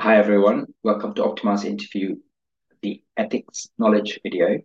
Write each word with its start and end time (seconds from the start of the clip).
Hi 0.00 0.16
everyone, 0.16 0.72
welcome 0.82 1.12
to 1.12 1.22
Optimar's 1.24 1.64
interview, 1.64 2.16
the 2.80 3.02
ethics 3.18 3.68
knowledge 3.76 4.18
video. 4.22 4.60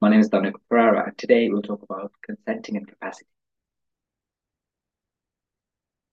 My 0.00 0.10
name 0.10 0.20
is 0.20 0.28
Daniel 0.28 0.52
Pereira 0.70 1.06
and 1.06 1.18
today 1.18 1.48
we'll 1.48 1.60
talk 1.60 1.82
about 1.82 2.12
consenting 2.24 2.76
and 2.76 2.86
capacity. 2.86 3.26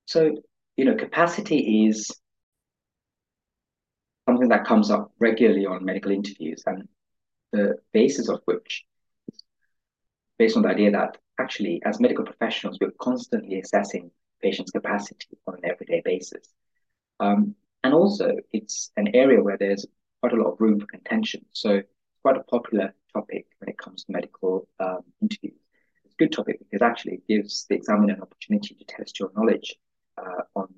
So, 0.05 0.37
you 0.75 0.85
know, 0.85 0.95
capacity 0.95 1.85
is 1.85 2.09
something 4.27 4.49
that 4.49 4.65
comes 4.65 4.89
up 4.89 5.11
regularly 5.19 5.67
on 5.67 5.85
medical 5.85 6.11
interviews 6.11 6.63
and 6.65 6.87
the 7.51 7.75
basis 7.91 8.27
of 8.27 8.41
which 8.45 8.85
is 9.31 9.43
based 10.39 10.57
on 10.57 10.63
the 10.63 10.69
idea 10.69 10.89
that 10.89 11.19
actually 11.39 11.79
as 11.85 11.99
medical 11.99 12.25
professionals, 12.25 12.79
we're 12.81 12.89
constantly 12.99 13.59
assessing 13.59 14.09
patients' 14.41 14.71
capacity 14.71 15.27
on 15.45 15.57
an 15.57 15.69
everyday 15.69 16.01
basis. 16.03 16.47
Um, 17.19 17.55
and 17.83 17.93
also, 17.93 18.37
it's 18.51 18.91
an 18.97 19.15
area 19.15 19.41
where 19.41 19.57
there's 19.57 19.85
quite 20.21 20.33
a 20.33 20.37
lot 20.37 20.53
of 20.53 20.61
room 20.61 20.79
for 20.79 20.85
contention. 20.85 21.45
So 21.51 21.71
it's 21.75 21.89
quite 22.21 22.37
a 22.37 22.43
popular 22.43 22.93
topic 23.11 23.47
when 23.59 23.69
it 23.69 23.77
comes 23.77 24.05
to 24.05 24.11
medical 24.11 24.67
um, 24.79 25.01
interviews. 25.21 25.59
It's 26.05 26.13
a 26.13 26.17
good 26.17 26.31
topic 26.31 26.59
because 26.59 26.81
actually 26.81 27.15
it 27.15 27.27
gives 27.27 27.65
the 27.69 27.75
examiner 27.75 28.13
an 28.13 28.21
opportunity 28.21 28.75
to 28.75 28.85
test 28.85 29.19
your 29.19 29.31
knowledge 29.35 29.75
uh, 30.17 30.43
on, 30.55 30.73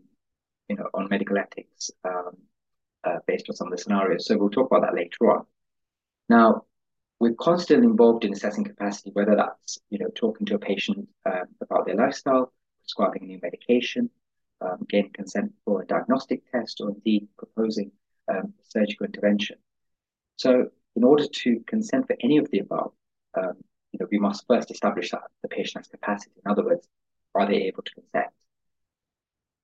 you 0.67 0.75
know, 0.75 0.89
on 0.93 1.07
medical 1.09 1.37
ethics 1.37 1.91
um, 2.03 2.37
uh, 3.03 3.17
based 3.27 3.45
on 3.49 3.55
some 3.55 3.67
of 3.67 3.71
the 3.77 3.83
scenarios. 3.83 4.25
So 4.25 4.37
we'll 4.37 4.49
talk 4.49 4.71
about 4.71 4.81
that 4.81 4.95
later 4.95 5.31
on. 5.31 5.45
Now, 6.27 6.63
we're 7.19 7.35
constantly 7.35 7.85
involved 7.85 8.25
in 8.25 8.33
assessing 8.33 8.63
capacity, 8.63 9.11
whether 9.13 9.35
that's 9.35 9.77
you 9.89 9.99
know 9.99 10.09
talking 10.15 10.45
to 10.47 10.55
a 10.55 10.59
patient 10.59 11.07
um, 11.25 11.45
about 11.61 11.85
their 11.85 11.95
lifestyle, 11.95 12.51
prescribing 12.81 13.23
a 13.23 13.25
new 13.25 13.39
medication, 13.41 14.09
um, 14.61 14.85
gaining 14.89 15.11
consent 15.13 15.53
for 15.63 15.81
a 15.81 15.85
diagnostic 15.85 16.49
test, 16.51 16.81
or 16.81 16.89
indeed 16.89 17.27
proposing 17.37 17.91
um, 18.27 18.53
surgical 18.63 19.05
intervention. 19.05 19.57
So, 20.37 20.69
in 20.95 21.03
order 21.03 21.27
to 21.27 21.59
consent 21.67 22.07
for 22.07 22.15
any 22.21 22.37
of 22.37 22.49
the 22.51 22.59
above, 22.59 22.93
um, 23.37 23.53
you 23.91 23.99
know, 23.99 24.07
we 24.11 24.19
must 24.19 24.45
first 24.47 24.71
establish 24.71 25.11
that 25.11 25.21
the 25.41 25.49
patient 25.49 25.85
has 25.85 25.87
capacity. 25.87 26.35
In 26.43 26.51
other 26.51 26.63
words, 26.63 26.87
are 27.33 27.47
they 27.47 27.63
able 27.63 27.83
to 27.83 27.93
consent? 27.93 28.27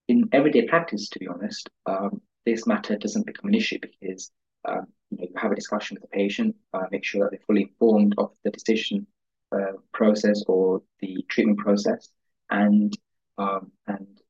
In 0.07 0.29
everyday 0.31 0.67
practice, 0.67 1.09
to 1.09 1.19
be 1.19 1.27
honest, 1.27 1.69
um, 1.85 2.21
this 2.45 2.67
matter 2.67 2.97
doesn't 2.97 3.25
become 3.25 3.49
an 3.49 3.55
issue 3.55 3.79
because 3.81 4.31
um, 4.67 4.87
you, 5.09 5.17
know, 5.17 5.23
you 5.23 5.33
have 5.37 5.51
a 5.51 5.55
discussion 5.55 5.95
with 5.95 6.09
the 6.09 6.15
patient, 6.15 6.55
uh, 6.73 6.85
make 6.91 7.03
sure 7.03 7.23
that 7.23 7.31
they're 7.31 7.45
fully 7.47 7.63
informed 7.63 8.15
of 8.17 8.31
the 8.43 8.51
decision 8.51 9.07
uh, 9.51 9.73
process 9.93 10.43
or 10.47 10.81
the 10.99 11.25
treatment 11.27 11.59
process, 11.59 12.09
and 12.49 12.97
um, 13.37 13.71
and 13.87 14.20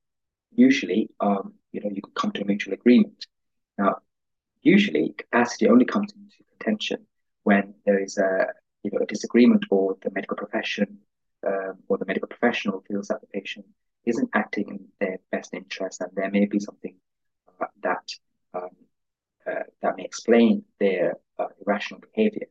usually, 0.54 1.10
um, 1.20 1.54
you 1.72 1.80
know, 1.80 1.90
you 1.90 2.02
can 2.02 2.12
come 2.14 2.32
to 2.32 2.42
a 2.42 2.44
mutual 2.44 2.74
agreement. 2.74 3.26
Now, 3.78 3.96
usually, 4.62 5.14
capacity 5.16 5.68
only 5.68 5.84
comes 5.84 6.12
into 6.12 6.44
contention 6.58 7.06
when 7.44 7.74
there 7.84 7.98
is 7.98 8.18
a 8.18 8.46
you 8.82 8.90
know 8.92 9.00
a 9.02 9.06
disagreement 9.06 9.64
or 9.70 9.96
the 10.02 10.10
medical 10.10 10.36
profession 10.36 10.98
um, 11.46 11.78
or 11.88 11.98
the 11.98 12.06
medical 12.06 12.28
professional 12.28 12.82
feels 12.88 13.08
that 13.08 13.20
the 13.20 13.26
patient 13.28 13.66
isn't 14.04 14.28
acting 14.34 14.68
in 14.68 14.80
their 15.00 15.18
best 15.30 15.54
interest 15.54 16.00
and 16.00 16.10
there 16.14 16.30
may 16.30 16.46
be 16.46 16.58
something 16.58 16.94
uh, 17.60 17.66
that 17.82 18.08
um, 18.54 18.70
uh, 19.46 19.64
that 19.80 19.96
may 19.96 20.04
explain 20.04 20.64
their 20.78 21.14
uh, 21.38 21.46
irrational 21.64 22.00
behavior. 22.14 22.46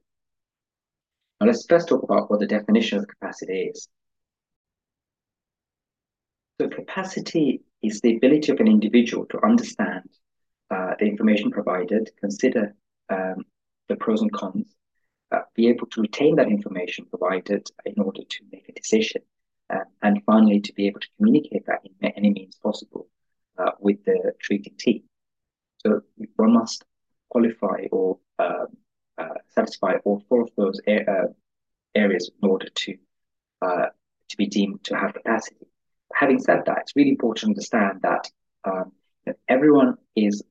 Now 1.39 1.47
let's 1.47 1.65
first 1.65 1.87
talk 1.87 2.03
about 2.03 2.29
what 2.29 2.39
the 2.39 2.47
definition 2.47 2.99
of 2.99 3.07
capacity 3.07 3.71
is. 3.73 3.87
So 6.61 6.69
capacity 6.69 7.63
is 7.81 8.01
the 8.01 8.17
ability 8.17 8.51
of 8.51 8.59
an 8.59 8.67
individual 8.67 9.25
to 9.31 9.43
understand 9.43 10.07
uh, 10.69 10.93
the 10.99 11.05
information 11.05 11.49
provided, 11.49 12.11
consider 12.19 12.75
um, 13.09 13.45
the 13.89 13.95
pros 13.95 14.21
and 14.21 14.31
cons, 14.31 14.67
uh, 15.31 15.39
be 15.55 15.69
able 15.69 15.87
to 15.87 16.01
retain 16.01 16.35
that 16.35 16.49
information 16.49 17.07
provided 17.07 17.67
in 17.83 17.99
order 17.99 18.21
to 18.29 18.37
make 18.51 18.69
a 18.69 18.73
decision, 18.73 19.23
uh, 19.71 19.85
and 20.03 20.21
finally 20.23 20.59
to 20.59 20.71
be 20.73 20.85
able 20.85 20.99
to 20.99 21.07
communicate 21.17 21.65
that 21.65 21.79
in 21.83 22.11
any 22.15 22.29
means 22.29 22.59
possible 22.61 23.07
uh, 23.57 23.71
with 23.79 24.05
the 24.05 24.31
treating 24.39 24.75
team. 24.77 25.01
So 25.79 26.01
one 26.35 26.53
must 26.53 26.85
qualify 27.29 27.87
or 27.91 28.19
um, 28.37 28.67
uh, 29.17 29.33
satisfy 29.55 29.93
all 30.05 30.23
four 30.29 30.43
of 30.43 30.51
those 30.55 30.79
uh, 30.87 31.29
areas 31.95 32.29
in 32.39 32.47
order 32.47 32.67
to 32.67 32.97
to 33.63 34.37
be 34.37 34.45
deemed 34.45 34.81
to 34.81 34.95
have 34.95 35.13
capacity 35.13 35.70
having 36.15 36.39
said 36.39 36.63
that, 36.65 36.79
it's 36.81 36.95
really 36.95 37.09
important 37.09 37.41
to 37.41 37.47
understand 37.47 38.01
that 38.03 38.29
um, 38.63 38.91
everyone 39.47 39.97
is 40.15 40.43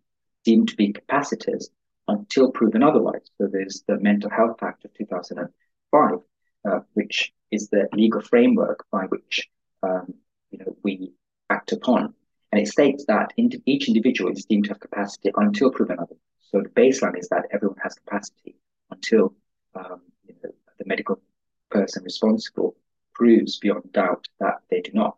deemed 0.45 0.69
to 0.69 0.77
be 0.77 0.93
capacitous 0.93 1.67
until 2.09 2.51
proven 2.51 2.83
otherwise. 2.83 3.31
So 3.39 3.47
there's 3.47 3.85
the 3.87 3.99
Mental 3.99 4.31
Health 4.31 4.63
Act 4.63 4.85
of 4.85 4.95
2005, 4.95 6.19
uh, 6.69 6.81
which 6.95 7.33
is 7.51 7.69
the 7.69 7.89
legal 7.93 8.21
framework 8.21 8.85
by 8.91 9.05
which 9.05 9.49
um, 9.83 10.15
you 10.51 10.59
know 10.59 10.77
we 10.83 11.13
act 11.49 11.73
upon, 11.73 12.15
and 12.53 12.61
it 12.61 12.69
states 12.69 13.05
that 13.07 13.33
each 13.37 13.89
individual 13.89 14.33
is 14.33 14.45
deemed 14.45 14.65
to 14.65 14.71
have 14.71 14.81
capacity 14.81 15.31
until 15.37 15.71
proven 15.71 15.99
otherwise. 15.99 16.19
So 16.51 16.63
the 16.63 16.69
baseline 16.71 17.19
is 17.19 17.29
that 17.29 17.47
everyone 17.53 17.79
has 17.83 17.95
capacity 17.95 18.57
until 18.91 19.35
um, 19.75 20.01
you 20.27 20.35
know, 20.43 20.51
the 20.79 20.85
medical 20.85 21.21
person 21.71 22.03
responsible 22.03 22.77
proves 23.15 23.59
beyond 23.59 23.93
doubt 23.93 24.27
that 24.41 24.61
they 24.71 24.81
do 24.81 24.91
not. 24.93 25.17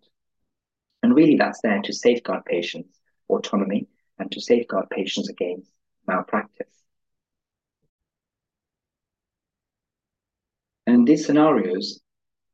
And 1.02 1.14
really, 1.14 1.36
that's 1.36 1.60
there 1.62 1.80
to 1.82 1.92
safeguard 1.92 2.44
patients' 2.44 3.00
autonomy 3.28 3.88
and 4.18 4.30
to 4.32 4.40
safeguard 4.40 4.88
patients 4.90 5.28
against 5.28 5.70
malpractice. 6.06 6.68
And 10.86 10.96
in 10.96 11.04
these 11.04 11.26
scenarios, 11.26 12.00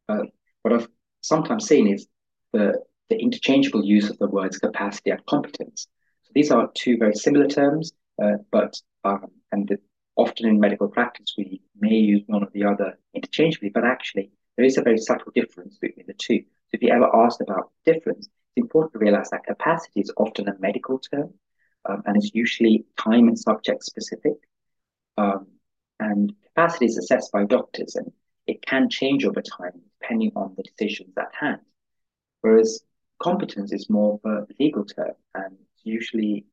uh, 0.09 0.25
what 0.62 0.75
I've 0.75 0.88
sometimes 1.22 1.66
seen 1.66 1.88
is 1.88 2.06
the, 2.53 2.82
the 3.10 3.19
interchangeable 3.19 3.84
use 3.84 4.10
of 4.10 4.19
the 4.19 4.26
words 4.28 4.59
capacity 4.59 5.10
and 5.10 5.25
competence. 5.26 5.88
So 6.22 6.30
these 6.34 6.50
are 6.50 6.70
two 6.75 6.97
very 6.97 7.15
similar 7.15 7.48
terms, 7.48 7.92
uh, 8.22 8.36
but 8.50 8.80
um, 9.04 9.26
and 9.53 9.69
the, 9.69 9.78
often 10.16 10.47
in 10.47 10.60
medical 10.60 10.88
practice 10.88 11.34
we 11.38 11.62
may 11.78 11.94
use 11.94 12.22
one 12.26 12.42
or 12.42 12.48
the 12.53 12.65
other 12.65 12.98
interchangeably, 13.15 13.70
but 13.70 13.84
actually 13.84 14.30
there 14.56 14.66
is 14.66 14.76
a 14.76 14.82
very 14.82 14.98
subtle 14.98 15.32
difference 15.34 15.78
between 15.78 16.06
the 16.06 16.15
two. 16.15 16.44
So 16.69 16.77
if 16.77 16.83
you 16.83 16.91
ever 16.91 17.15
asked 17.15 17.41
about 17.41 17.71
the 17.84 17.95
difference, 17.95 18.27
it's 18.27 18.56
important 18.56 18.93
to 18.93 18.99
realize 18.99 19.31
that 19.31 19.47
capacity 19.47 20.01
is 20.01 20.12
often 20.17 20.49
a 20.49 20.59
medical 20.59 20.99
term 20.99 21.33
um, 21.89 22.03
and 22.05 22.17
it's 22.17 22.34
usually 22.34 22.84
time 22.99 23.29
and 23.29 23.39
subject 23.39 23.84
specific. 23.84 24.34
Um, 25.17 25.47
and 25.99 26.34
capacity 26.45 26.87
is 26.87 26.99
assessed 26.99 27.33
by 27.33 27.45
doctors 27.45 27.97
and 27.97 28.12
it 28.47 28.62
can 28.62 28.89
change 28.89 29.25
over 29.25 29.43
time 29.43 29.81
depending 30.01 30.33
on 30.37 30.55
the 30.57 30.62
decisions 30.62 31.15
at 31.19 31.34
hand. 31.39 31.61
Whereas 32.43 32.81
competence 33.19 33.73
is 33.73 33.91
more 33.91 34.21
of 34.23 34.31
a 34.31 34.47
legal 34.61 34.84
term 34.84 35.15
and 35.34 35.57
usually 35.83 36.45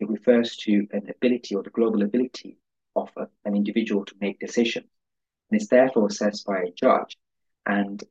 it 0.00 0.08
refers 0.08 0.56
to 0.56 0.86
an 0.92 1.08
ability 1.08 1.54
or 1.54 1.62
the 1.62 1.70
global 1.70 2.02
ability 2.02 2.58
of 2.96 3.10
a, 3.16 3.28
an 3.44 3.54
individual 3.54 4.04
to 4.04 4.14
make 4.20 4.40
decisions. 4.40 4.86
And 5.50 5.60
it's 5.60 5.70
therefore 5.70 6.06
assessed 6.06 6.46
by 6.46 6.58
a 6.58 6.72
judge. 6.72 7.16
And 7.66 8.02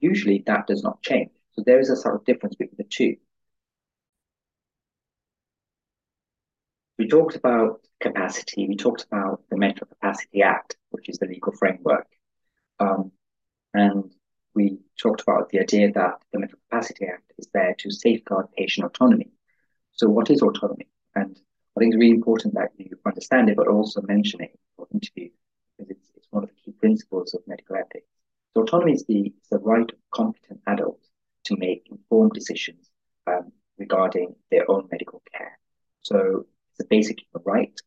usually 0.00 0.42
that 0.46 0.66
does 0.66 0.82
not 0.82 1.02
change. 1.02 1.30
So 1.52 1.62
there 1.64 1.80
is 1.80 1.90
a 1.90 1.96
sort 1.96 2.14
of 2.14 2.24
difference 2.24 2.54
between 2.56 2.76
the 2.78 2.84
two. 2.84 3.16
We 6.98 7.08
talked 7.08 7.36
about 7.36 7.80
capacity. 8.00 8.66
We 8.66 8.76
talked 8.76 9.04
about 9.04 9.42
the 9.50 9.56
Mental 9.56 9.86
Capacity 9.86 10.42
Act, 10.42 10.76
which 10.90 11.08
is 11.08 11.18
the 11.18 11.26
legal 11.26 11.52
framework. 11.52 12.06
Um, 12.80 13.12
and 13.74 14.12
we 14.54 14.78
talked 15.00 15.20
about 15.20 15.50
the 15.50 15.60
idea 15.60 15.92
that 15.92 16.20
the 16.32 16.40
Mental 16.40 16.58
Capacity 16.68 17.06
Act 17.06 17.32
is 17.38 17.48
there 17.54 17.74
to 17.78 17.90
safeguard 17.90 18.46
patient 18.56 18.86
autonomy. 18.86 19.30
So 19.92 20.08
what 20.08 20.30
is 20.30 20.42
autonomy? 20.42 20.88
And 21.14 21.38
I 21.76 21.80
think 21.80 21.94
it's 21.94 22.00
really 22.00 22.14
important 22.16 22.54
that 22.54 22.70
you 22.76 22.98
understand 23.06 23.48
it, 23.48 23.56
but 23.56 23.68
also 23.68 24.00
mention 24.02 24.40
it 24.42 24.58
for 24.76 24.88
interview, 24.92 25.30
because 25.76 25.90
it's, 25.90 26.10
it's 26.16 26.26
one 26.30 26.42
of 26.42 26.48
the 26.48 26.56
key 26.56 26.72
principles 26.72 27.34
of 27.34 27.46
medical 27.46 27.76
ethics. 27.76 28.06
So 28.54 28.62
autonomy 28.62 28.92
is 28.92 29.04
the, 29.06 29.32
the 29.50 29.58
right 29.58 29.90
of 29.90 29.98
competent 30.12 30.60
adults 30.66 31.08
to 31.44 31.56
make 31.56 31.86
informed 31.90 32.32
decisions 32.32 32.88
um, 33.26 33.52
regarding 33.78 34.34
their 34.50 34.70
own 34.70 34.88
medical 34.90 35.22
care. 35.32 35.58
So 36.02 36.46
it's 36.70 36.80
a 36.80 36.88
basic 36.88 37.18
human 37.20 37.44
right. 37.44 37.80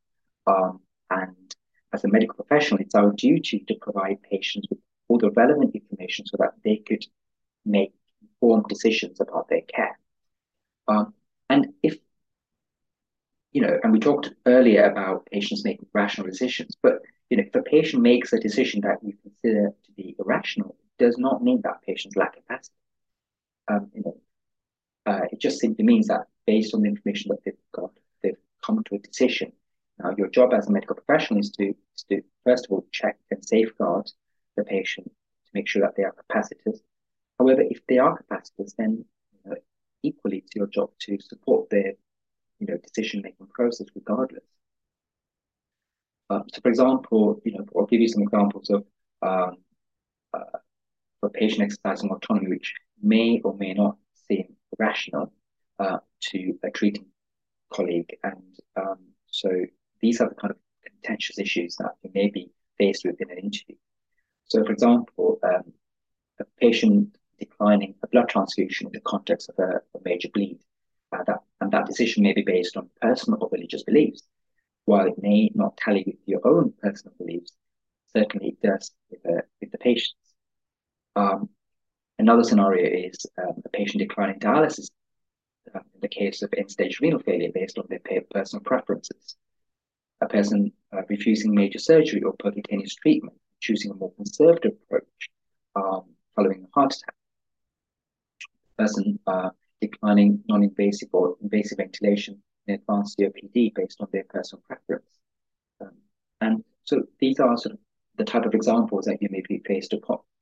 Um, 0.47 0.79
and 1.09 1.55
as 1.93 2.03
a 2.03 2.07
medical 2.07 2.35
professional, 2.35 2.79
it's 2.81 2.95
our 2.95 3.11
duty 3.11 3.65
to 3.67 3.75
provide 3.75 4.21
patients 4.23 4.67
with 4.69 4.79
all 5.07 5.17
the 5.17 5.31
relevant 5.31 5.75
information 5.75 6.25
so 6.25 6.37
that 6.39 6.53
they 6.63 6.77
could 6.77 7.03
make 7.65 7.93
informed 8.21 8.67
decisions 8.69 9.19
about 9.19 9.49
their 9.49 9.61
care. 9.61 9.99
Um, 10.87 11.13
and 11.49 11.67
if, 11.83 11.97
you 13.51 13.61
know, 13.61 13.77
and 13.83 13.91
we 13.91 13.99
talked 13.99 14.31
earlier 14.45 14.85
about 14.85 15.25
patients 15.25 15.65
making 15.65 15.87
rational 15.93 16.27
decisions, 16.27 16.77
but, 16.81 16.99
you 17.31 17.37
know, 17.37 17.43
if 17.47 17.55
a 17.55 17.63
patient 17.63 18.03
makes 18.03 18.33
a 18.33 18.39
decision 18.39 18.81
that 18.81 18.99
you 19.03 19.15
consider 19.23 19.73
to 19.85 19.91
be 19.93 20.15
irrational, 20.19 20.75
it 20.81 21.03
does 21.03 21.17
not 21.17 21.43
mean 21.43 21.61
that 21.63 21.81
patients 21.81 22.15
lack 22.15 22.35
capacity 22.35 22.75
um, 23.69 23.91
you 23.93 24.03
know, 24.05 24.17
uh, 25.05 25.21
it 25.31 25.39
just 25.39 25.59
simply 25.59 25.85
means 25.85 26.07
that 26.07 26.27
based 26.45 26.73
on 26.73 26.81
the 26.81 26.89
information 26.89 27.29
that 27.29 27.43
they've 27.45 27.55
got, 27.73 27.91
they've 28.23 28.37
come 28.65 28.83
to 28.85 28.95
a 28.95 28.99
decision. 28.99 29.53
Now, 29.99 30.13
your 30.17 30.29
job 30.29 30.53
as 30.53 30.67
a 30.67 30.71
medical 30.71 30.95
professional 30.95 31.39
is 31.39 31.51
to, 31.51 31.69
is 31.69 32.05
to 32.09 32.21
first 32.43 32.65
of 32.65 32.71
all 32.71 32.85
check 32.91 33.17
and 33.29 33.43
safeguard 33.45 34.11
the 34.57 34.63
patient 34.63 35.07
to 35.07 35.51
make 35.53 35.67
sure 35.67 35.81
that 35.83 35.95
they 35.95 36.03
are 36.03 36.13
capacitous. 36.13 36.79
However, 37.39 37.61
if 37.61 37.85
they 37.87 37.99
are 37.99 38.17
capacitous, 38.17 38.75
then 38.77 39.05
you 39.33 39.51
know, 39.51 39.57
equally 40.03 40.39
it's 40.39 40.55
your 40.55 40.67
job 40.67 40.91
to 41.01 41.19
support 41.19 41.69
their 41.69 41.93
you 42.59 42.67
know 42.67 42.77
decision-making 42.77 43.47
process 43.47 43.87
regardless. 43.95 44.43
Um, 46.31 46.43
so, 46.53 46.61
for 46.61 46.69
example, 46.69 47.41
you 47.43 47.53
know, 47.53 47.65
I'll 47.77 47.85
give 47.85 47.99
you 47.99 48.07
some 48.07 48.23
examples 48.23 48.69
of 48.69 48.85
um, 49.21 49.57
uh, 50.33 50.59
for 51.19 51.29
patient 51.29 51.63
exercising 51.63 52.09
autonomy, 52.09 52.47
which 52.49 52.73
may 53.01 53.41
or 53.43 53.55
may 53.57 53.73
not 53.73 53.97
seem 54.27 54.55
rational 54.79 55.33
uh, 55.79 55.99
to 56.29 56.57
a 56.63 56.69
treating 56.71 57.07
colleague. 57.73 58.15
And 58.23 58.55
um, 58.77 58.99
so 59.27 59.49
these 60.01 60.21
are 60.21 60.29
the 60.29 60.35
kind 60.35 60.51
of 60.51 60.57
contentious 60.83 61.37
issues 61.37 61.75
that 61.77 61.95
you 62.01 62.11
may 62.13 62.29
be 62.29 62.51
faced 62.77 63.03
with 63.05 63.19
in 63.19 63.29
an 63.29 63.37
interview. 63.37 63.75
So, 64.45 64.63
for 64.63 64.71
example, 64.71 65.39
um, 65.43 65.73
a 66.39 66.45
patient 66.59 67.17
declining 67.39 67.95
a 68.03 68.07
blood 68.07 68.29
transfusion 68.29 68.87
in 68.87 68.93
the 68.93 69.01
context 69.01 69.49
of 69.49 69.55
a, 69.59 69.81
a 69.97 69.99
major 70.05 70.29
bleed, 70.33 70.59
uh, 71.11 71.23
that, 71.27 71.39
and 71.59 71.71
that 71.71 71.87
decision 71.87 72.23
may 72.23 72.33
be 72.33 72.43
based 72.43 72.77
on 72.77 72.89
personal 73.01 73.43
or 73.43 73.49
religious 73.51 73.83
beliefs. 73.83 74.23
While 74.85 75.07
it 75.07 75.21
may 75.21 75.51
not 75.53 75.77
tally 75.77 76.03
with 76.05 76.15
own 76.45 76.73
personal 76.81 77.13
beliefs, 77.17 77.53
certainly 78.15 78.57
does 78.63 78.91
with, 79.09 79.19
uh, 79.25 79.41
with 79.59 79.71
the 79.71 79.77
patient's. 79.77 80.15
Um, 81.15 81.49
another 82.19 82.43
scenario 82.43 83.07
is 83.09 83.25
um, 83.37 83.61
a 83.65 83.69
patient 83.69 83.99
declining 83.99 84.39
dialysis 84.39 84.89
uh, 85.73 85.79
in 85.79 86.01
the 86.01 86.07
case 86.07 86.41
of 86.41 86.53
end-stage 86.57 86.99
renal 87.01 87.19
failure 87.19 87.51
based 87.53 87.77
on 87.77 87.85
their 87.89 87.99
personal 88.33 88.63
preferences. 88.63 89.35
A 90.21 90.27
person 90.27 90.71
uh, 90.93 91.01
refusing 91.09 91.53
major 91.53 91.79
surgery 91.79 92.21
or 92.21 92.33
percutaneous 92.37 92.95
treatment, 92.95 93.35
choosing 93.59 93.91
a 93.91 93.95
more 93.95 94.13
conservative 94.13 94.73
approach 94.85 95.29
um, 95.75 96.03
following 96.35 96.63
a 96.63 96.79
heart 96.79 96.93
attack. 96.93 97.15
A 98.77 98.83
person 98.83 99.19
uh, 99.27 99.49
declining 99.81 100.43
non-invasive 100.47 101.09
or 101.11 101.35
invasive 101.41 101.77
ventilation 101.77 102.41
in 102.67 102.75
advanced 102.75 103.17
COPD 103.17 103.73
based 103.73 103.97
on 103.99 104.07
their 104.11 104.23
personal 104.29 104.61
preference. 104.67 104.90
These 107.21 107.39
are 107.39 107.55
sort 107.57 107.73
of 107.73 107.79
the 108.17 108.25
type 108.25 108.45
of 108.45 108.53
examples 108.53 109.05
that 109.05 109.21
you 109.21 109.29
may 109.31 109.41
be 109.47 109.61
faced, 109.65 109.93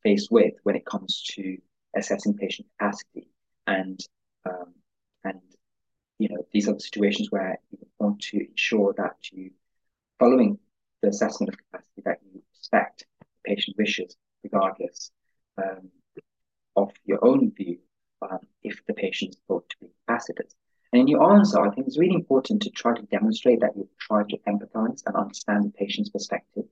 faced 0.03 0.31
with 0.31 0.53
when 0.63 0.75
it 0.75 0.85
comes 0.85 1.23
to 1.35 1.57
assessing 1.95 2.35
patient 2.35 2.67
capacity 2.77 3.27
and 3.69 3.99
um, 4.45 4.73
and 5.23 5.41
you 6.17 6.29
know 6.29 6.45
these 6.51 6.67
are 6.67 6.73
the 6.73 6.79
situations 6.79 7.31
where 7.31 7.59
you 7.71 7.77
want 7.99 8.19
to 8.21 8.45
ensure 8.47 8.93
that 8.97 9.15
you 9.31 9.51
following 10.19 10.57
the 11.01 11.09
assessment 11.09 11.53
of 11.53 11.57
capacity 11.57 12.01
that 12.05 12.19
you 12.23 12.41
respect 12.53 13.05
the 13.19 13.25
patient 13.43 13.77
wishes 13.77 14.15
regardless 14.43 15.11
um, 15.57 15.89
of 16.75 16.91
your 17.05 17.23
own 17.25 17.51
view 17.51 17.77
um, 18.21 18.39
if 18.63 18.81
the 18.87 18.93
patient 18.93 19.31
is 19.31 19.41
thought 19.47 19.69
to 19.69 19.75
be 19.81 19.87
capacitous. 20.07 20.53
And 20.91 21.01
in 21.01 21.07
your 21.07 21.31
answer, 21.33 21.59
I 21.59 21.69
think 21.69 21.87
it's 21.87 21.99
really 21.99 22.15
important 22.15 22.63
to 22.63 22.69
try 22.71 22.95
to 22.95 23.03
demonstrate 23.03 23.59
that 23.59 23.75
you 23.75 23.87
try 23.99 24.23
to 24.23 24.37
empathize 24.47 25.03
and 25.05 25.15
understand 25.15 25.65
the 25.65 25.77
patient's 25.77 26.09
perspective, 26.09 26.65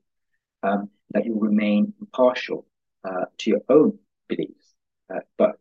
um, 0.64 0.90
that 1.12 1.26
you 1.26 1.38
remain 1.40 1.94
impartial 2.00 2.66
uh, 3.04 3.26
to 3.38 3.50
your 3.50 3.62
own 3.70 3.98
beliefs, 4.28 4.74
uh, 5.14 5.20
but 5.38 5.60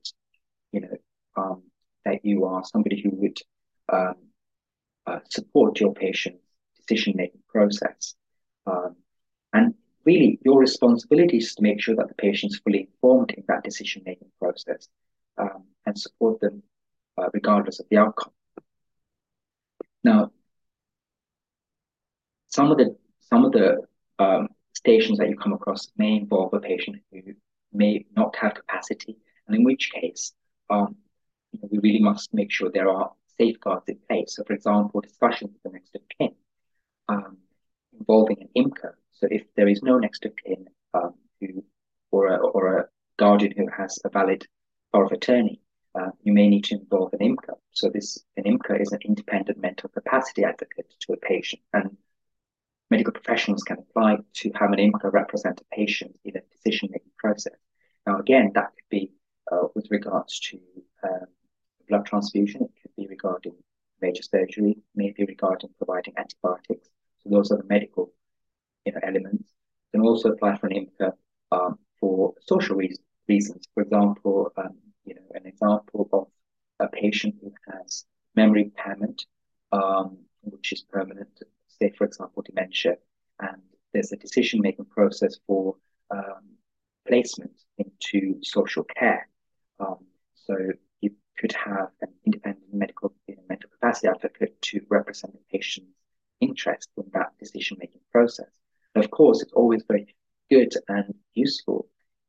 you 0.73 0.81
know 0.81 0.97
um, 1.37 1.63
that 2.05 2.25
you 2.25 2.45
are 2.45 2.65
somebody 2.65 3.01
who 3.01 3.11
would 3.13 3.39
um, 3.93 4.15
uh, 5.07 5.19
support 5.29 5.81
your 5.81 5.93
patient's 5.93 6.43
decision-making 6.81 7.43
process. 7.49 8.15
Um, 8.67 8.97
and 9.53 9.75
really, 10.05 10.39
your 10.45 10.59
responsibility 10.59 11.39
is 11.39 11.55
to 11.55 11.63
make 11.63 11.81
sure 11.81 11.97
that 11.97 12.09
the 12.09 12.15
patient 12.15 12.53
is 12.53 12.61
fully 12.61 12.89
informed 12.93 13.33
in 13.33 13.45
that 13.49 13.65
decision-making 13.65 14.31
process 14.41 14.89
um, 15.39 15.65
and 15.85 15.99
support 15.99 16.41
them 16.41 16.63
uh, 17.19 17.29
regardless 17.33 17.81
of 17.81 17.87
the 17.91 17.99
outcome. 17.99 18.33
Now, 20.05 20.31
some 22.49 22.71
of 22.71 22.79
the 22.79 22.97
some 23.21 23.45
of 23.45 23.53
the 23.53 23.83
um, 24.19 24.46
stations 24.87 25.19
that 25.19 25.29
you 25.29 25.37
come 25.37 25.53
across 25.53 25.89
may 25.97 26.13
involve 26.15 26.55
a 26.55 26.61
patient 26.61 26.97
who 27.11 27.21
may 27.73 28.07
not 28.17 28.37
have 28.37 28.55
capacity, 28.55 29.17
and 29.47 29.57
in 29.57 29.65
which 29.65 29.91
case, 29.91 30.33
um, 30.71 30.95
we 31.71 31.79
really 31.79 31.99
must 31.99 32.33
make 32.33 32.53
sure 32.53 32.71
there 32.71 32.89
are 32.89 33.11
safeguards 33.37 33.89
in 33.89 33.99
place. 34.09 34.37
So, 34.37 34.45
for 34.45 34.53
example, 34.53 35.01
discussions 35.01 35.51
with 35.53 35.63
the 35.65 35.77
next 35.77 35.95
of 35.97 36.03
kin 36.17 36.35
um, 37.09 37.39
involving 37.99 38.39
an 38.43 38.49
IMCA. 38.57 38.93
So, 39.15 39.27
if 39.29 39.43
there 39.57 39.67
is 39.67 39.83
no 39.83 39.99
next 39.99 40.25
of 40.25 40.33
kin 40.37 40.67
um, 40.95 41.15
who 41.41 41.65
or 42.13 42.29
a, 42.29 42.37
or 42.37 42.79
a 42.79 42.89
guardian 43.19 43.55
who 43.57 43.67
has 43.77 43.99
a 44.05 44.09
valid 44.09 44.47
power 44.93 45.07
of 45.07 45.13
attorney, 45.13 45.61
uh, 45.99 46.11
you 46.23 46.33
may 46.33 46.49
need 46.49 46.65
to 46.67 46.77
involve 46.77 47.13
an 47.13 47.19
IMCA. 47.19 47.55
So, 47.73 47.91
this 47.93 48.19
an 48.37 48.45
IMCA 48.45 48.81
is 48.81 48.93
an 48.93 49.01
independent 49.05 49.59
mental 49.59 49.89
capacity 49.89 50.45
advocate 50.45 50.95
to 51.01 51.15
a 51.15 51.17
patient, 51.17 51.63
and 51.73 51.97
medical 52.91 53.13
professionals 53.13 53.63
can 53.63 53.79
apply 53.79 54.19
to 54.35 54.51
have 54.55 54.73
an 54.73 54.79
IMCA 54.79 55.13
represent 55.13 55.61
a 55.61 55.77
patient 55.77 56.17
in 56.25 56.37
a 56.37 56.41
decision-making 56.53 57.13
process. 57.19 57.55
Now, 58.07 58.19
again, 58.19 58.53
that 58.55 58.71
could 58.75 58.89
be 58.91 59.13
uh, 59.51 59.69
with 59.75 59.89
regards 59.91 60.39
to 60.41 60.59
um, 61.03 61.27
blood 61.89 62.07
transfusion. 62.07 62.63
It 62.63 62.71
could 62.83 62.97
be 62.97 63.07
regarding 63.09 63.55
major 64.01 64.23
surgery, 64.23 64.77
maybe 64.95 65.25
regarding 65.25 65.71
providing 65.79 66.15
antibiotics. 66.17 66.89
So 67.23 67.31
those 67.31 67.51
are 67.51 67.57
the 67.57 67.65
medical 67.65 68.13
you 68.85 68.93
know, 68.93 69.01
elements. 69.03 69.53
You 69.93 70.01
can 70.01 70.09
also 70.09 70.31
apply 70.31 70.57
for 70.57 70.67
an 70.69 70.75
IMCA 70.75 71.13
um, 71.53 71.79
for 71.99 72.35
social 72.41 72.77
re 72.77 72.95
reasons. 73.29 73.65
For 73.75 73.83
example, 73.83 74.53
um, 74.57 74.77
you 75.05 75.15
know, 75.15 75.23
an 75.35 75.47
example 75.47 76.09
of 76.13 76.27
a 76.79 76.89
patient 76.89 77.37
who 77.41 77.53
has 77.73 78.05
memory 78.35 78.63
impairment, 78.63 79.25
um, 79.73 80.19
which 80.43 80.73
is 80.73 80.83
permanent, 80.83 81.43
say, 81.67 81.93
for 81.97 82.05
and 82.85 83.63
there's 83.93 84.13
a 84.13 84.17
decision-making 84.17 84.85
process 84.87 85.39
for 85.47 85.77
um, 86.11 86.57
placement 87.07 87.53
into 87.79 88.39
social 88.43 88.85
care. 88.85 89.29
Um, 89.81 89.99
so 90.35 90.57
you 91.01 91.11
could 91.39 91.53
have 91.53 91.89
an 92.03 92.09
independent 92.25 92.73
medical 92.73 93.15
you 93.27 93.37
know, 93.37 93.43
mental 93.49 93.71
capacity 93.71 94.09
advocate 94.09 94.61
to 94.63 94.81
represent 94.89 95.33
the 95.33 95.41
patient's 95.51 95.91
interest 96.41 96.91
in 96.97 97.05
that 97.13 97.33
decision 97.39 97.77
making 97.81 98.01
process. 98.13 98.51
And 98.95 99.05
of 99.05 99.11
course, 99.11 99.43
it's 99.43 99.53
always 99.53 99.83
very 99.89 100.15
good 100.51 100.73
and 100.89 101.15
useful 101.35 101.89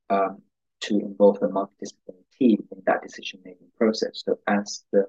um, 0.09 0.41
to 0.81 0.99
involve 0.99 1.39
the 1.39 1.47
multidisciplinary 1.47 2.25
team 2.37 2.67
in 2.71 2.81
that 2.85 3.01
decision 3.01 3.39
making 3.43 3.67
process. 3.77 4.23
So, 4.25 4.39
as 4.47 4.83
the, 4.91 5.05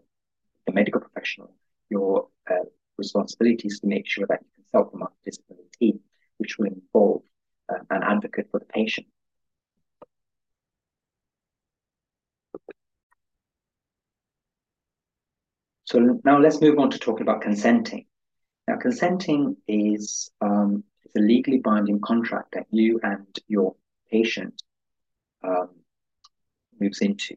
the 0.67 0.73
medical 0.73 1.01
professional, 1.01 1.53
your 1.91 2.29
uh, 2.51 2.65
responsibility 2.97 3.69
is 3.69 3.81
to 3.81 3.87
make 3.87 4.07
sure 4.07 4.27
that 4.29 4.41
you 4.43 4.63
consult 4.63 4.93
the 4.93 4.99
multidisciplinary 4.99 5.73
team, 5.79 6.01
which 6.39 6.59
will 6.59 6.67
involve 6.67 7.23
uh, 7.69 7.79
an 7.91 8.03
advocate 8.03 8.49
for 8.51 8.61
the 8.61 8.67
patient. 8.67 9.07
So 15.85 16.18
now 16.29 16.39
let's 16.39 16.61
move 16.61 16.79
on 16.79 16.91
to 16.91 16.99
talking 16.99 17.23
about 17.23 17.41
consenting. 17.41 18.05
Now, 18.67 18.77
consenting 18.77 19.57
is 19.67 20.31
um, 20.43 20.85
it's 21.03 21.17
a 21.17 21.21
legally 21.21 21.57
binding 21.57 22.03
contract 22.03 22.49
that 22.53 22.67
you 22.71 23.01
and 23.03 23.27
your 23.47 23.77
patient 24.11 24.63
um, 25.43 25.71
moves 26.79 27.01
into. 27.01 27.35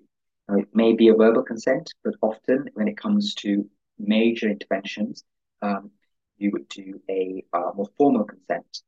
Now, 0.50 0.56
it 0.58 0.68
may 0.74 0.92
be 0.92 1.08
a 1.08 1.14
verbal 1.14 1.44
consent, 1.44 1.94
but 2.04 2.16
often 2.22 2.70
when 2.74 2.90
it 2.90 2.98
comes 2.98 3.34
to 3.36 3.66
major 3.98 4.50
interventions, 4.50 5.24
um, 5.62 5.92
you 6.38 6.52
would 6.52 6.68
do 6.68 7.00
a 7.10 7.46
uh, 7.54 7.72
more 7.74 7.88
formal 7.98 8.26
consent. 8.26 8.82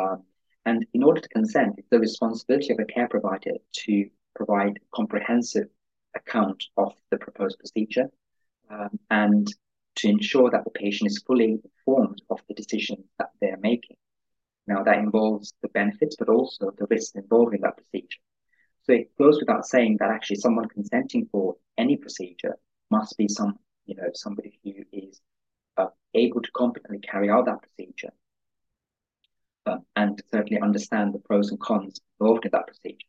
Um, 0.00 0.22
and 0.66 0.86
in 0.94 1.02
order 1.02 1.20
to 1.20 1.28
consent, 1.30 1.74
it's 1.78 1.90
the 1.90 1.98
responsibility 1.98 2.72
of 2.72 2.78
a 2.78 2.84
care 2.84 3.08
provider 3.08 3.54
to 3.86 4.08
provide 4.36 4.76
a 4.76 4.94
comprehensive 4.94 5.66
account 6.14 6.62
of 6.76 6.92
the 7.10 7.16
proposed 7.16 7.58
procedure 7.58 8.08
um, 8.70 8.98
and 9.10 9.46
to 9.96 10.08
ensure 10.08 10.50
that 10.50 10.64
the 10.64 10.70
patient 10.70 11.10
is 11.10 11.22
fully 11.26 11.58
informed 11.64 12.22
of 12.30 12.40
the 12.48 12.54
decision 12.54 13.04
that 13.18 13.30
they're 13.40 13.58
making. 13.60 13.96
Now, 14.66 14.84
that 14.84 14.98
involves 14.98 15.54
the 15.62 15.68
benefits, 15.68 16.16
but 16.18 16.28
also 16.28 16.70
the 16.76 16.86
risks 16.90 17.16
involved 17.16 17.54
in 17.54 17.62
that 17.62 17.76
procedure. 17.76 18.20
So 18.84 18.92
it 18.92 19.16
goes 19.18 19.38
without 19.40 19.66
saying 19.66 19.96
that 20.00 20.10
actually 20.10 20.36
someone 20.36 20.68
consenting 20.68 21.28
for 21.32 21.56
any 21.76 21.96
procedure 21.96 22.56
must 22.90 23.16
be 23.16 23.28
some, 23.28 23.58
you 23.86 23.96
know, 23.96 24.08
somebody 24.14 24.58
who 24.62 24.72
is 24.92 25.20
uh, 25.76 25.88
able 26.14 26.42
to 26.42 26.50
competently 26.52 27.00
carry 27.00 27.30
out 27.30 27.46
that 27.46 27.62
procedure 27.62 28.12
uh, 29.66 29.78
and 29.96 30.22
certainly 30.30 30.60
understand 30.60 31.12
the 31.12 31.18
pros 31.18 31.50
and 31.50 31.60
cons 31.60 32.00
involved 32.20 32.44
in 32.44 32.50
that 32.52 32.66
procedure. 32.66 33.06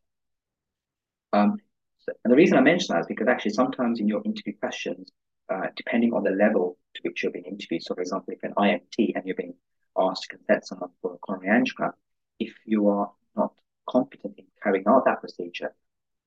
Um, 1.33 1.57
so, 1.99 2.13
and 2.23 2.31
the 2.31 2.37
reason 2.37 2.57
I 2.57 2.61
mention 2.61 2.93
that 2.93 3.01
is 3.01 3.07
because 3.07 3.27
actually 3.27 3.51
sometimes 3.51 3.99
in 3.99 4.07
your 4.07 4.21
interview 4.25 4.53
questions, 4.59 5.11
uh, 5.49 5.67
depending 5.75 6.13
on 6.13 6.23
the 6.23 6.31
level 6.31 6.77
to 6.95 7.01
which 7.03 7.23
you're 7.23 7.31
being 7.31 7.45
interviewed. 7.45 7.83
So, 7.83 7.95
for 7.95 8.01
example, 8.01 8.33
if 8.33 8.43
an 8.43 8.53
IMT 8.57 9.13
and 9.15 9.25
you're 9.25 9.35
being 9.35 9.55
asked 9.97 10.23
to 10.23 10.37
consent 10.37 10.67
someone 10.67 10.91
for 11.01 11.15
a 11.15 11.17
coronary 11.17 11.61
angiogram, 11.61 11.93
if 12.39 12.53
you 12.65 12.87
are 12.89 13.11
not 13.35 13.53
competent 13.89 14.35
in 14.37 14.45
carrying 14.61 14.87
out 14.87 15.05
that 15.05 15.21
procedure, 15.21 15.73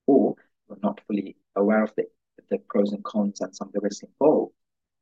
or 0.07 0.35
you're 0.69 0.79
not 0.83 1.01
fully 1.07 1.37
aware 1.57 1.83
of 1.83 1.93
the, 1.97 2.05
the 2.51 2.59
pros 2.69 2.93
and 2.93 3.05
cons 3.05 3.41
and 3.41 3.55
some 3.55 3.69
of 3.69 3.75
the 3.75 3.81
risks 3.81 4.03
involved, 4.03 4.53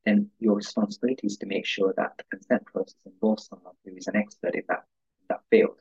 then 0.05 0.31
your 0.39 0.55
responsibility 0.55 1.27
is 1.27 1.37
to 1.39 1.47
make 1.47 1.67
sure 1.67 1.93
that 1.97 2.13
the 2.19 2.25
consent 2.31 2.65
process 2.67 3.01
involves 3.07 3.47
someone 3.47 3.75
who 3.85 3.97
is 3.97 4.07
an 4.07 4.17
expert 4.17 4.55
in 4.55 4.63
that, 4.69 4.85
that 5.29 5.41
field. 5.51 5.77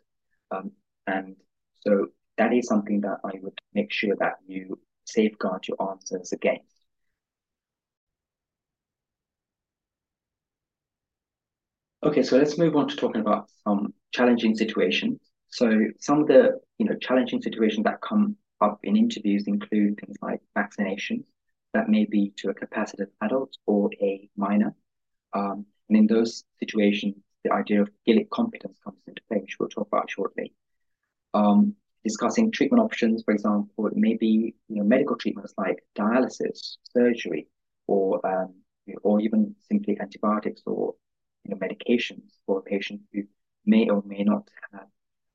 Um, 0.52 0.72
and 1.08 1.36
so 1.82 2.08
that 2.38 2.54
is 2.54 2.68
something 2.68 3.02
that 3.02 3.20
I 3.24 3.32
would 3.42 3.58
make 3.74 3.92
sure 3.92 4.16
that 4.20 4.38
you 4.46 4.80
safeguard 5.06 5.68
your 5.68 5.92
answers 5.92 6.32
against. 6.32 6.79
Okay, 12.02 12.24
so 12.24 12.38
let's 12.38 12.58
move 12.58 12.78
on 12.78 12.88
to 12.88 12.96
talking 12.96 13.20
about 13.20 13.50
some 13.66 13.94
challenging 14.12 14.56
situations. 14.56 15.20
So 15.50 15.70
some 16.00 16.22
of 16.22 16.28
the 16.28 16.60
you 16.78 16.86
know 16.86 16.96
challenging 16.96 17.42
situations 17.42 17.84
that 17.84 18.00
come 18.02 18.38
up 18.62 18.80
in 18.84 18.96
interviews 18.96 19.48
include 19.48 20.00
things 20.00 20.16
like 20.22 20.40
vaccinations 20.58 21.26
that 21.74 21.90
may 21.90 22.06
be 22.06 22.34
to 22.38 22.50
a 22.50 22.54
capacitive 22.54 23.08
adult 23.22 23.58
or 23.66 23.90
a 24.02 24.30
minor. 24.38 24.74
Um, 25.34 25.66
and 25.90 25.98
in 25.98 26.08
those 26.08 26.44
situations, 26.60 27.16
the 27.44 27.52
idea 27.54 27.82
of 27.82 27.90
Gillick 28.08 28.30
competence 28.30 28.78
comes 28.84 29.00
into 29.06 29.22
play, 29.28 29.40
which 29.40 29.58
we'll 29.60 29.70
talk 29.70 29.88
about 29.88 30.10
shortly. 30.10 30.54
Um, 31.34 31.76
discussing 32.06 32.52
treatment 32.52 32.82
options, 32.82 33.24
for 33.24 33.34
example, 33.34 33.88
it 33.88 33.98
may 33.98 34.16
be 34.16 34.56
you 34.70 34.78
know 34.78 34.84
medical 34.84 35.18
treatments 35.18 35.54
like 35.58 35.84
dialysis, 35.98 36.78
surgery, 36.94 37.50
or 37.88 38.26
um, 38.26 38.54
or 39.04 39.20
even 39.20 39.54
simply 39.68 40.00
antibiotics 40.00 40.62
or 40.66 40.96
you 41.50 41.56
know 41.56 41.68
medications 41.68 42.24
for 42.46 42.60
a 42.60 42.62
patient 42.62 43.02
who 43.14 43.24
may 43.66 43.90
or 43.90 44.04
may 44.06 44.24
not 44.24 44.48
have 44.72 44.88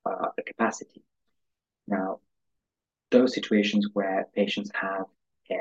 uh, 0.06 0.28
the 0.37 0.42
capacity. 0.42 1.02
Now, 1.87 2.21
those 3.11 3.35
situations 3.35 3.88
where 3.92 4.26
patients 4.35 4.71
have 4.75 5.06
a, 5.50 5.54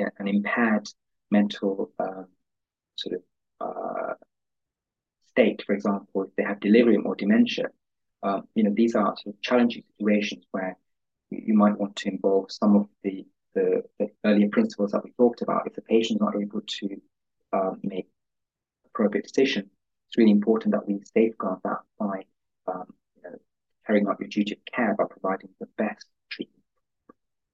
a, 0.00 0.10
an 0.18 0.28
impaired 0.28 0.88
mental 1.30 1.90
um, 1.98 2.26
sort 2.96 3.16
of 3.16 3.22
uh, 3.60 4.14
state, 5.30 5.62
for 5.66 5.74
example, 5.74 6.24
if 6.24 6.34
they 6.36 6.44
have 6.44 6.60
delirium 6.60 7.06
or 7.06 7.16
dementia, 7.16 7.66
uh, 8.22 8.40
you 8.54 8.64
know, 8.64 8.72
these 8.74 8.94
are 8.94 9.14
sort 9.16 9.34
of 9.34 9.42
challenging 9.42 9.82
situations 9.98 10.44
where 10.52 10.78
you, 11.30 11.54
might 11.54 11.78
want 11.78 11.96
to 11.96 12.08
involve 12.08 12.50
some 12.50 12.76
of 12.76 12.86
the, 13.02 13.26
the, 13.54 13.82
the, 13.98 14.08
earlier 14.24 14.48
principles 14.48 14.92
that 14.92 15.04
we 15.04 15.10
talked 15.12 15.42
about. 15.42 15.66
If 15.66 15.74
the 15.74 15.82
patient 15.82 16.18
is 16.18 16.20
not 16.22 16.40
able 16.40 16.62
to 16.66 17.00
um, 17.52 17.80
make 17.82 18.08
appropriate 18.86 19.26
decision, 19.26 19.70
it's 20.14 20.18
really 20.18 20.30
important 20.30 20.72
that 20.72 20.86
we 20.86 21.00
safeguard 21.12 21.58
that 21.64 21.80
by 21.98 22.22
um, 22.68 22.86
you 23.16 23.22
know, 23.24 23.36
carrying 23.84 24.06
out 24.06 24.20
your 24.20 24.28
duty 24.28 24.52
of 24.52 24.64
care 24.64 24.94
by 24.94 25.04
providing 25.10 25.48
the 25.58 25.66
best 25.76 26.06
treatment 26.30 26.62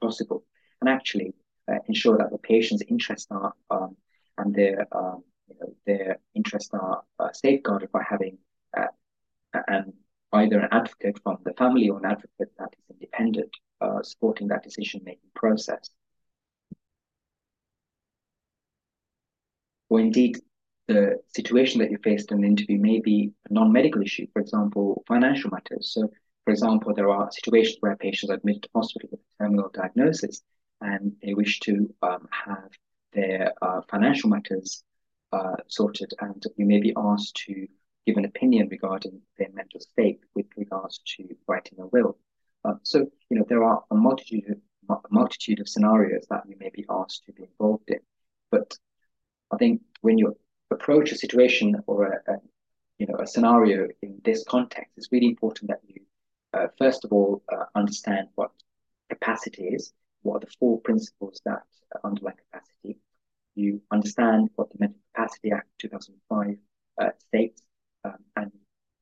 possible, 0.02 0.45
and 0.81 0.90
actually 0.90 1.33
uh, 1.73 1.79
ensure 1.88 2.19
that 2.19 2.31
the 2.31 2.37
patient's 2.37 2.85
interests 2.87 3.29
are 3.31 3.55
um, 3.71 3.97
and 4.37 4.55
their 4.55 4.87
um, 4.93 5.25
you 5.49 5.55
know, 5.59 5.75
their 5.87 6.19
interests 6.35 6.69
are 6.75 7.02
uh, 7.19 7.33
safeguarded 7.33 7.90
by 7.93 8.02
having 8.07 8.37
uh, 8.76 8.88
and 9.69 9.95
either 10.35 10.61
an 10.61 10.69
advocate 10.71 11.19
from 11.23 11.38
the 11.45 11.55
family 11.55 11.88
or 11.88 11.99
an 11.99 12.05
advocate 12.05 12.52
that 12.59 12.75
is 12.79 12.85
independent, 12.90 13.50
uh, 13.81 14.02
supporting 14.02 14.49
that 14.49 14.62
decision-making 14.62 15.31
process. 15.35 15.88
Or 19.88 19.99
indeed, 19.99 20.38
the 20.90 21.20
situation 21.28 21.80
that 21.80 21.92
you 21.92 21.99
faced 22.02 22.32
in 22.32 22.38
an 22.38 22.44
interview 22.44 22.78
may 22.78 22.99
be 22.99 23.32
a 23.49 23.52
non-medical 23.52 24.02
issue, 24.02 24.26
for 24.32 24.42
example, 24.42 25.04
financial 25.06 25.50
matters. 25.50 25.92
So, 25.94 26.11
for 26.44 26.50
example, 26.50 26.92
there 26.92 27.09
are 27.09 27.30
situations 27.30 27.76
where 27.78 27.97
patients 27.97 28.30
are 28.30 28.35
admitted 28.35 28.64
to 28.64 28.70
hospital 28.75 29.09
with 29.12 29.20
a 29.20 29.44
terminal 29.44 29.70
diagnosis 29.73 30.42
and 30.80 31.12
they 31.23 31.35
wish 31.35 31.61
to 31.61 31.94
um, 32.02 32.28
have 32.32 32.70
their 33.12 33.52
uh, 33.62 33.82
financial 33.88 34.30
matters 34.30 34.82
uh, 35.32 35.56
sorted, 35.68 36.12
and 36.20 36.42
you 36.56 36.66
may 36.66 36.80
be 36.80 36.92
asked 36.97 37.37
to 37.47 37.68
give 38.04 38.16
an 38.16 38.25
opinion 38.25 38.68
regarding 38.68 39.20
their 39.38 39.50
mental 39.52 39.78
state 39.78 40.20
with 40.35 40.47
regards 40.56 41.00
to 41.06 41.28
writing 41.47 41.78
a 41.78 41.87
will. 41.87 42.18
Uh, 42.64 42.75
so, 42.82 43.06
you 43.28 43.38
know, 43.38 43.44
there 43.49 43.62
are 43.62 43.85
a 43.92 43.94
multitude 43.94 44.44
of, 44.88 44.99
a 45.04 45.14
multitude 45.14 45.61
of 45.61 45.68
scenarios 45.68 46.26
that 46.30 46.42
you 46.49 46.56
may 46.59 46.70
be 46.75 46.85
asked 46.90 47.23
to 47.26 47.32
be 47.32 47.44
involved 47.44 47.88
in. 47.88 48.00
But 48.50 48.76
I 49.52 49.56
think 49.56 49.82
when 50.00 50.18
you 50.18 50.35
approach 50.71 51.12
a 51.12 51.17
situation 51.17 51.77
or 51.87 52.05
a, 52.05 52.33
a 52.33 52.37
you 52.99 53.07
know 53.07 53.17
a 53.19 53.27
scenario 53.27 53.89
in 54.03 54.21
this 54.25 54.45
context, 54.45 54.93
it's 54.97 55.12
really 55.12 55.29
important 55.29 55.71
that 55.71 55.81
you 55.87 56.03
uh, 56.53 56.67
first 56.79 57.05
of 57.05 57.12
all 57.12 57.43
uh, 57.53 57.65
understand 57.75 58.29
what 58.35 58.50
capacity 59.09 59.65
is, 59.65 59.93
what 60.23 60.37
are 60.37 60.47
the 60.47 60.53
four 60.59 60.81
principles 60.81 61.41
that 61.45 61.62
underlie 62.05 62.33
capacity. 62.33 62.99
You 63.55 63.83
understand 63.91 64.50
what 64.55 64.71
the 64.71 64.77
Mental 64.79 65.00
Capacity 65.15 65.53
Act 65.53 65.69
2005 65.79 66.57
uh, 67.00 67.11
states, 67.19 67.62
um, 68.05 68.17
and 68.37 68.53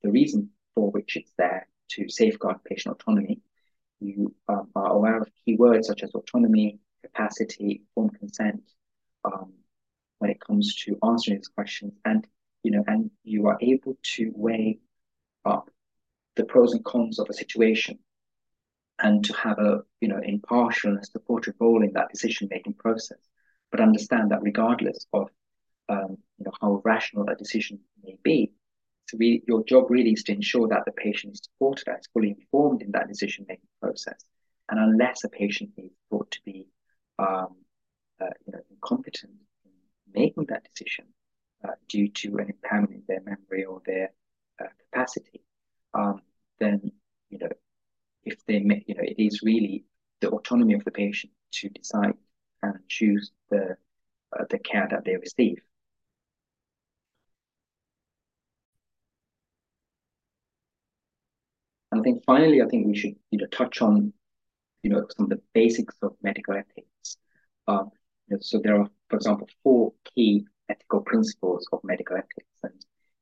the 0.03 0.11
reason 0.11 0.51
for 0.75 0.91
which 0.91 1.17
it's 1.17 1.33
there 1.37 1.69
to 1.91 2.09
safeguard 2.09 2.65
patient 2.65 2.97
autonomy. 2.97 3.41
You 4.01 4.35
um, 4.49 4.69
are 4.75 4.93
aware 4.93 5.21
of 5.21 5.29
key 5.45 5.57
words 5.57 5.89
such 5.89 6.03
as 6.03 6.15
autonomy, 6.15 6.79
capacity, 7.03 7.83
informed 7.87 8.19
consent 8.19 8.63
comes 10.59 10.75
to 10.75 10.99
answering 11.05 11.39
these 11.39 11.49
questions, 11.49 11.93
and 12.05 12.27
you 12.63 12.73
know, 12.73 12.85
and 12.87 13.11
you 13.23 13.47
are 13.47 13.59
able 13.61 13.97
to 14.03 14.33
weigh 14.35 14.79
up 15.45 15.71
the 16.35 16.45
pros 16.45 16.73
and 16.73 16.85
cons 16.85 17.19
of 17.19 17.29
a 17.31 17.33
situation 17.33 17.99
and 19.01 19.25
to 19.25 19.33
have 19.35 19.59
a 19.59 19.83
you 20.01 20.09
know 20.09 20.21
impartial 20.23 20.91
and 20.91 21.07
supportive 21.07 21.55
role 21.61 21.83
in 21.83 21.93
that 21.93 22.11
decision 22.13 22.49
making 22.51 22.75
process 22.75 23.19
but 23.71 23.81
understand 23.81 24.31
that 24.31 24.43
regardless 24.43 25.07
of 25.13 25.29
um, 25.89 26.19
you 26.39 26.45
know 26.45 26.53
how 26.61 26.83
rational 26.85 27.29
a 27.29 27.37
decision 27.37 27.79
may 28.05 28.17
be 28.23 28.51
so 29.09 29.17
we, 29.19 29.43
your 29.47 29.65
job 29.65 29.85
really 29.89 30.13
is 30.13 30.25
to 30.25 30.33
ensure 30.33 30.69
that 30.69 30.85
the 30.85 30.93
patient 30.93 31.35
is 31.35 31.41
supported 31.45 31.89
and 31.89 31.99
is 32.01 32.09
fully 32.13 32.31
informed 32.31 32.83
in 32.83 32.91
that 32.93 33.09
decision 33.09 33.47
making 33.49 33.71
process. 33.81 34.23
And 34.69 34.79
unless 34.79 35.25
a 35.25 35.31
patient 35.31 35.71
is 35.79 35.93
thought 36.11 36.31
to 36.33 36.41
be 36.45 36.67
um, 37.19 37.57
uh, 38.21 38.27
you 38.47 38.53
know, 38.53 38.61
incompetent 38.71 39.33
in 39.33 39.48
making 40.15 40.47
that 40.47 40.65
decision 40.65 41.07
uh, 41.65 41.73
due 41.89 42.09
to 42.09 42.39
an 42.39 42.49
impairment 42.51 42.93
in 42.93 43.03
their 43.09 43.21
memory 43.23 43.65
or 43.65 43.83
their 43.87 44.11
uh, 44.61 44.69
capacity, 44.81 45.43
um, 45.95 46.21
then 46.61 46.93
you 47.31 47.39
know 47.39 47.49
if 48.25 48.45
they 48.47 48.61
make 48.61 48.85
you 48.87 48.95
know 48.95 49.03
it 49.05 49.19
is 49.19 49.43
really 49.43 49.85
the 50.21 50.29
autonomy 50.31 50.75
of 50.75 50.85
the 50.85 50.91
patient 50.91 51.33
to 51.53 51.69
decide 51.71 52.15
and 52.63 52.75
choose 52.89 53.33
the 53.51 53.77
uh, 54.39 54.45
the 54.51 54.59
care 54.59 54.87
that 54.91 55.05
they 55.05 55.17
receive. 55.17 55.59
And 61.91 62.01
I 62.01 62.05
think 62.05 62.25
finally, 62.25 62.63
I 62.63 62.67
think 62.67 62.87
we 62.87 62.97
should 62.97 63.15
you 63.31 63.39
know 63.39 63.47
touch 63.47 63.81
on 63.83 64.13
you 64.83 64.91
know 64.91 65.07
some 65.17 65.25
of 65.25 65.31
the 65.31 65.43
basics 65.55 65.97
of 66.03 66.17
medical 66.23 66.55
ethics. 66.55 67.17
Um, 67.67 67.91
so 68.41 68.61
there 68.63 68.81
are, 68.81 68.91
for 69.09 69.17
example, 69.17 69.49
four 69.63 69.93
key 70.15 70.47
ethical 70.69 71.01
principles 71.01 71.67
of 71.73 71.81
medical 71.85 72.17
ethics, 72.17 72.59
and 72.63 72.73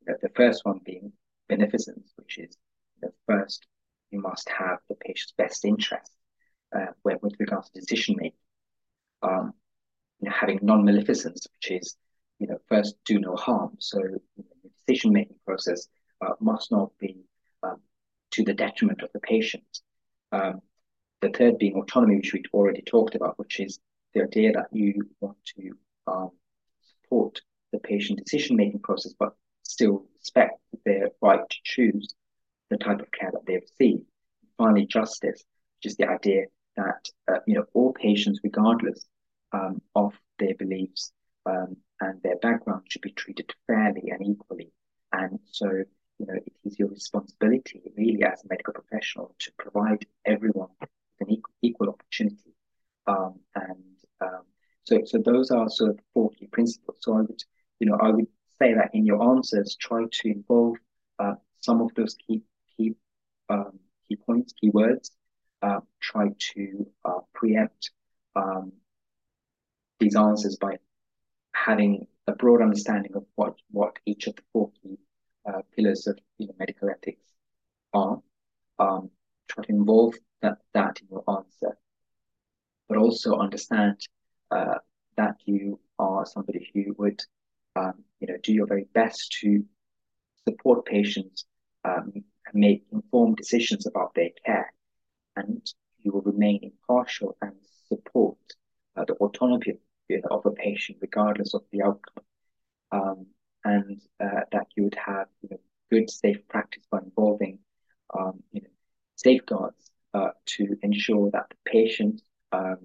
you 0.01 0.13
know, 0.13 0.19
the 0.23 0.31
first 0.31 0.65
one 0.65 0.81
being 0.85 1.13
beneficence, 1.49 2.13
which 2.17 2.39
is 2.39 2.57
the 3.01 3.13
first 3.27 3.67
you 4.11 4.21
must 4.21 4.49
have 4.49 4.79
the 4.89 4.95
patient's 4.95 5.35
best 5.37 5.65
interest 5.65 6.13
uh, 6.75 6.87
with 7.05 7.35
regards 7.39 7.71
to 7.71 7.81
decision 7.81 8.17
making. 8.19 8.39
Um, 9.23 9.53
you 10.21 10.29
know, 10.29 10.35
having 10.35 10.61
non-maleficence, 10.63 11.47
which 11.55 11.71
is 11.71 11.97
you 12.39 12.47
know 12.47 12.59
first 12.69 12.97
do 13.05 13.19
no 13.19 13.37
harm. 13.37 13.77
So 13.79 13.99
you 13.99 14.21
know, 14.39 14.45
the 14.63 14.71
decision 14.79 15.13
making 15.13 15.37
process 15.47 15.89
uh, 16.21 16.35
must 16.41 16.71
not 16.71 16.91
be 16.99 17.25
um, 17.63 17.81
to 18.33 18.45
the 18.45 18.55
detriment 18.55 19.03
of 19.03 19.11
the 19.13 19.21
patient. 19.21 19.81
Um, 20.33 20.61
the 21.21 21.31
third 21.31 21.59
being 21.59 21.75
autonomy, 21.75 22.17
which 22.17 22.33
we 22.33 22.43
already 22.53 22.83
talked 22.83 23.15
about, 23.15 23.39
which 23.39 23.61
is 23.61 23.79
the 24.17 24.23
idea 24.23 24.53
that 24.53 24.69
you 24.73 24.95
want 25.21 25.37
to 25.57 25.73
um, 26.07 26.31
support 26.81 27.41
the 27.73 27.79
patient 27.79 28.19
decision 28.25 28.57
making 28.57 28.81
process, 28.81 29.13
but 29.19 29.35
still 29.63 30.05
respect 30.19 30.59
their 30.85 31.11
right 31.21 31.41
to 31.49 31.57
choose 31.65 32.15
the 32.71 32.79
type 32.79 33.01
of 33.01 33.11
care 33.13 33.31
that 33.33 33.45
they 33.47 33.57
receive. 33.57 34.01
Finally, 34.57 34.87
justice, 34.87 35.45
which 35.77 35.93
is 35.93 35.97
the 35.97 36.09
idea 36.09 36.47
that 36.77 37.09
uh, 37.31 37.41
you 37.47 37.55
know 37.55 37.65
all 37.75 37.93
patients, 37.93 38.41
regardless 38.43 39.05
um, 39.53 39.83
of 39.95 40.15
their 40.39 40.55
beliefs 40.55 41.13
um, 41.45 41.77
and 42.01 42.23
their 42.23 42.37
background, 42.37 42.83
should 42.89 43.03
be 43.03 43.13
treated 43.13 43.53
fairly 43.67 44.11
and 44.11 44.27
equally. 44.27 44.73
And 45.13 45.39
so 45.51 45.67
you 46.19 46.27
know, 46.27 46.35
it 46.35 46.53
is 46.65 46.79
your 46.79 46.89
responsibility 46.89 47.83
really 47.97 48.23
as 48.23 48.43
a 48.43 48.49
medical 48.49 48.73
professional 48.73 49.35
to 49.41 49.53
provide 49.59 50.07
everyone 50.25 50.69
with 50.81 50.91
an 51.21 51.31
equal, 51.31 51.55
equal 51.61 51.89
opportunity. 51.91 52.46
So, 54.87 55.01
so 55.05 55.19
those 55.19 55.51
are 55.51 55.69
sort 55.69 55.91
of 55.91 56.01
four 56.15 56.31
key 56.31 56.47
principles. 56.47 56.99
So 57.01 57.15
I 57.15 57.23
would, 57.23 57.43
you 57.81 57.89
know, 57.89 57.99
I 58.01 58.11
would 58.11 58.27
say 58.59 58.73
that 58.75 58.91
in 58.95 59.05
your 59.05 59.23
answers, 59.31 59.77
try 59.81 60.05
to 60.11 60.29
involve 60.29 60.77
uh, 61.19 61.35
some 61.61 61.81
of 61.81 61.93
those 61.95 62.15
key 62.15 62.43
key 62.77 62.95
um, 63.49 63.79
key 64.09 64.17
points, 64.17 64.55
keywords. 64.63 65.11
Uh, 65.63 65.81
try 66.01 66.29
to 66.39 66.87
uh, 67.05 67.21
preempt 67.35 67.91
um, 68.37 68.73
these 69.99 70.15
answers 70.15 70.57
by 70.57 70.77
having 71.53 72.07
a 72.29 72.33
broad 72.33 72.63
understanding 72.63 73.13
of 73.17 73.25
what 73.35 73.55
what 73.71 73.97
each 74.07 74.27
of 74.29 74.37
the 74.37 74.43
four 74.53 74.71
key 74.83 74.99
uh, 75.49 75.63
pillars 75.75 76.07
of 76.07 76.19
you 76.39 76.47
know, 76.47 76.55
medical 76.59 76.89
ethics 76.89 77.25
are. 77.93 78.21
Um, 78.79 79.11
try 79.49 79.65
to 79.65 79.73
involve 79.73 80.15
that 80.43 80.59
that 80.75 81.01
in 81.01 81.09
your 81.11 81.25
answer, 81.29 81.77
but 82.89 82.99
also 82.99 83.39
understand 83.39 83.99
uh, 84.51 84.79
that 85.17 85.37
you 85.45 85.79
are 85.99 86.27
somebody 86.27 86.71
who 86.73 86.95
would 86.99 87.21
um, 87.77 87.95
you 88.21 88.29
know 88.29 88.37
do 88.43 88.53
your 88.53 88.67
very 88.67 88.87
best 88.95 89.33
to 89.41 89.65
support 90.49 90.85
patients 90.85 91.45
um, 91.85 92.13
make 92.55 92.85
informed 92.93 93.37
decisions 93.37 93.87
about 93.87 94.15
their 94.15 94.31
care, 94.45 94.73
and 95.37 95.67
you 96.03 96.13
will 96.13 96.23
remain 96.23 96.61
impartial 96.63 97.37
and 97.43 97.53
support 97.89 98.37
uh, 98.97 99.05
the 99.05 99.15
autonomy 99.15 99.79
of 100.31 100.47
a 100.47 100.51
patient 100.53 100.99
regardless 101.01 101.55
of 101.55 101.63
the 101.73 101.83
outcome, 101.83 102.25
um, 102.93 103.27
and 103.65 104.01
uh, 104.21 104.41
that 104.53 104.67
you 104.77 104.85
would 104.85 104.97
have 105.05 105.27
you 105.43 105.49
know, 105.51 105.59
good 105.91 106.11
safe 106.11 106.47
practice 106.49 106.85
by 106.91 106.99
involving 106.99 107.59
um, 108.17 108.43
you 108.53 108.61
know, 108.63 108.69
safeguards 109.17 109.91
uh, 110.15 110.31
to 110.47 110.77
ensure 110.83 111.31
that 111.31 111.47
the 111.51 111.71
patient 111.71 112.21
um, 112.53 112.79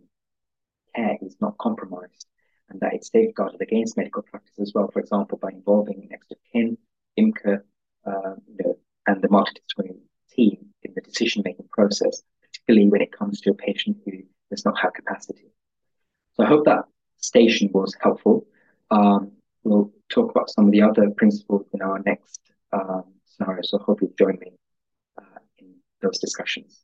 care 0.95 1.17
is 1.21 1.35
not 1.39 1.57
compromised 1.57 2.27
and 2.69 2.79
that 2.79 2.93
it's 2.93 3.11
safeguarded 3.11 3.61
against 3.61 3.97
medical 3.97 4.21
practice 4.21 4.59
as 4.59 4.71
well. 4.73 4.89
For 4.91 4.99
example, 4.99 5.37
by 5.37 5.49
involving 5.49 6.07
next 6.09 6.31
of 6.31 6.37
kin, 6.51 6.77
IMCA, 7.19 7.61
um, 8.05 8.37
you 8.47 8.55
know, 8.63 8.77
and 9.07 9.21
the 9.21 9.27
multidisciplinary 9.27 9.99
team 10.31 10.67
in 10.83 10.93
the 10.95 11.01
decision-making 11.01 11.67
process, 11.71 12.23
particularly 12.41 12.89
when 12.89 13.01
it 13.01 13.11
comes 13.11 13.41
to 13.41 13.51
a 13.51 13.53
patient 13.53 13.97
who 14.05 14.23
does 14.49 14.65
not 14.65 14.79
have 14.79 14.93
capacity. 14.93 15.51
So 16.33 16.43
I 16.43 16.47
hope 16.47 16.65
that 16.65 16.85
station 17.17 17.69
was 17.73 17.95
helpful. 17.99 18.47
Um, 18.89 19.33
we'll 19.63 19.91
talk 20.09 20.31
about 20.31 20.49
some 20.49 20.65
of 20.65 20.71
the 20.71 20.81
other 20.81 21.09
principles 21.11 21.65
in 21.73 21.81
our 21.81 21.99
next 22.05 22.39
um, 22.71 23.03
scenario. 23.25 23.61
So 23.63 23.79
I 23.79 23.83
hope 23.83 24.01
you'll 24.01 24.13
join 24.17 24.37
me 24.39 24.53
uh, 25.17 25.39
in 25.59 25.75
those 26.01 26.19
discussions. 26.19 26.83